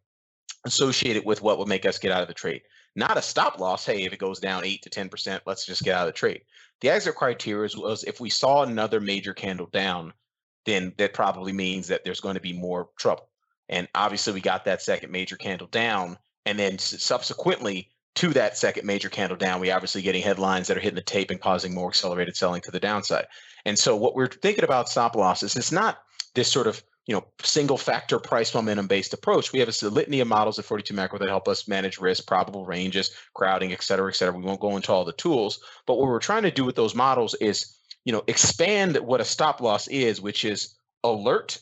[0.64, 2.62] associated with what would make us get out of the trade,
[2.96, 3.84] not a stop loss.
[3.84, 6.18] Hey, if it goes down eight to ten percent, let's just get out of the
[6.18, 6.40] trade.
[6.80, 10.14] The exit criteria was if we saw another major candle down,
[10.64, 13.28] then that probably means that there's going to be more trouble.
[13.68, 16.16] And obviously, we got that second major candle down,
[16.46, 20.80] and then subsequently to that second major candle down, we obviously getting headlines that are
[20.80, 23.26] hitting the tape and causing more accelerated selling to the downside.
[23.64, 25.98] And so what we're thinking about stop losses is not
[26.34, 29.52] this sort of you know single factor price momentum based approach.
[29.52, 32.66] We have a litany of models at 42 macro that help us manage risk, probable
[32.66, 34.36] ranges, crowding, et cetera, et cetera.
[34.36, 36.96] We won't go into all the tools, but what we're trying to do with those
[36.96, 41.60] models is you know expand what a stop loss is, which is alert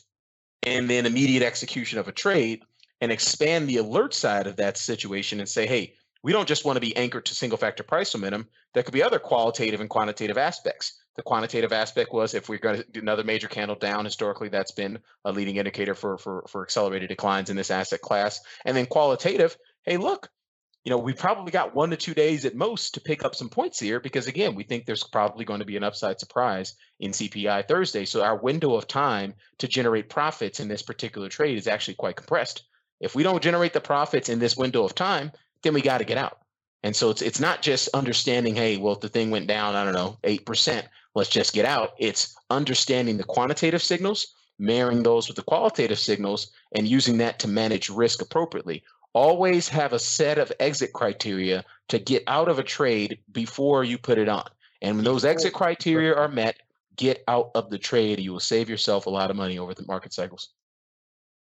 [0.63, 2.63] and then immediate execution of a trade
[2.99, 5.93] and expand the alert side of that situation and say, hey,
[6.27, 8.49] we don't just want to be anchored to single factor price momentum.
[8.73, 10.99] There could be other qualitative and quantitative aspects.
[11.15, 14.73] The quantitative aspect was if we're going to do another major candle down, historically that's
[14.73, 18.41] been a leading indicator for, for, for accelerated declines in this asset class.
[18.65, 19.55] And then qualitative,
[19.85, 20.29] hey, look,
[20.83, 23.47] you know, we probably got one to two days at most to pick up some
[23.47, 27.11] points here because again, we think there's probably going to be an upside surprise in
[27.11, 28.03] CPI Thursday.
[28.03, 32.17] So our window of time to generate profits in this particular trade is actually quite
[32.17, 32.63] compressed.
[32.99, 35.31] If we don't generate the profits in this window of time,
[35.67, 36.39] then we got to get out.
[36.83, 39.83] And so it's it's not just understanding, hey, well, if the thing went down, I
[39.83, 41.91] don't know, eight percent, let's just get out.
[41.99, 47.49] It's understanding the quantitative signals, marrying those with the qualitative signals, and using that to
[47.49, 48.83] manage risk appropriately.
[49.11, 53.97] Always have a set of exit criteria to get out of a trade before you
[53.97, 54.47] put it on.
[54.81, 56.57] And when those exit criteria are met,
[56.95, 58.19] get out of the trade.
[58.19, 60.49] You will save yourself a lot of money over the market cycles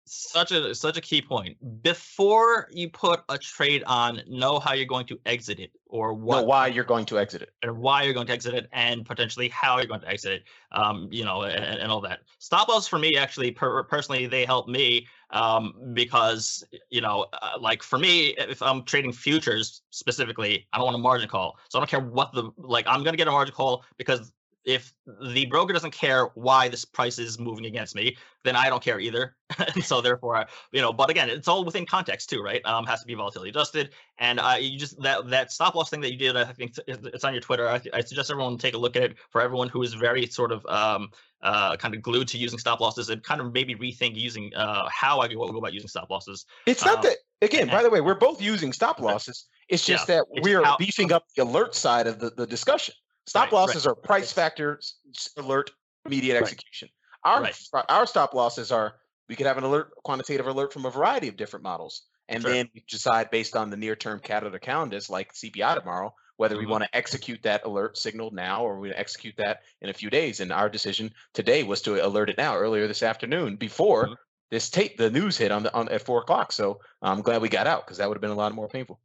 [0.06, 1.58] such a such a key point.
[1.84, 6.48] Before you put a trade on, know how you're going to exit it or what
[6.48, 7.50] why you're going to exit it.
[7.64, 10.44] And why you're going to exit it and potentially how you're going to exit it.
[10.72, 12.20] Um, you know, and, and all that.
[12.40, 17.52] Stop loss for me actually per, personally they help me um because you know uh,
[17.60, 21.80] like for me if i'm trading futures specifically i don't want a margin call so
[21.80, 24.34] i don't care what the like i'm going to get a margin call because
[24.66, 28.84] if the broker doesn't care why this price is moving against me, then I don't
[28.84, 29.36] care either.
[29.76, 32.64] and so therefore, I, you know, but again, it's all within context too, right?
[32.66, 33.92] Um, has to be volatility adjusted.
[34.20, 37.24] And uh, you just that that stop loss thing that you did, I think it's
[37.24, 37.68] on your Twitter.
[37.68, 40.52] I, I suggest everyone take a look at it for everyone who is very sort
[40.52, 41.10] of um,
[41.42, 44.88] uh, kind of glued to using stop losses and kind of maybe rethink using uh,
[44.92, 46.46] how I go, about using stop losses.
[46.68, 47.64] It's not um, that again.
[47.64, 49.48] And, by the way, we're both using stop losses.
[49.70, 52.94] It's just yeah, that we're beefing up the alert side of the, the discussion.
[53.28, 53.92] Stop right, losses right.
[53.92, 54.96] are price factors,
[55.38, 55.72] alert,
[56.06, 56.44] immediate right.
[56.44, 56.90] execution.
[57.24, 57.50] Our
[57.90, 58.96] our stop losses are
[59.30, 62.52] we could have an alert, quantitative alert from a variety of different models, and sure.
[62.52, 66.66] then we decide based on the near term catalyst calendars like CPI tomorrow whether mm-hmm.
[66.66, 70.10] we want to execute that alert signal now or we execute that in a few
[70.10, 70.40] days.
[70.40, 74.14] And our decision today was to alert it now earlier this afternoon before mm-hmm.
[74.50, 76.52] this tape the news hit on the on at four o'clock.
[76.52, 79.00] So I'm glad we got out because that would have been a lot more painful.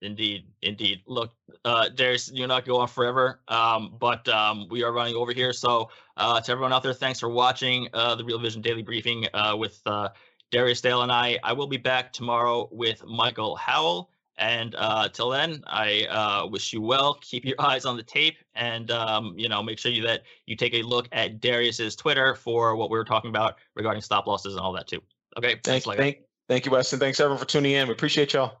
[0.00, 1.02] Indeed, indeed.
[1.06, 1.32] Look,
[1.64, 5.52] uh, Darius, you're not going on forever, um, but um, we are running over here.
[5.52, 9.26] So, uh, to everyone out there, thanks for watching uh, the Real Vision Daily Briefing
[9.34, 10.10] uh, with uh,
[10.52, 11.38] Darius Dale and I.
[11.42, 14.10] I will be back tomorrow with Michael Howell.
[14.38, 17.14] And uh, till then, I uh, wish you well.
[17.14, 20.54] Keep your eyes on the tape, and um, you know, make sure you that you
[20.54, 24.54] take a look at Darius's Twitter for what we were talking about regarding stop losses
[24.54, 25.02] and all that too.
[25.36, 26.18] Okay, thank, thank,
[26.48, 27.00] thank you, Weston.
[27.00, 27.88] Thanks everyone for tuning in.
[27.88, 28.60] We appreciate y'all.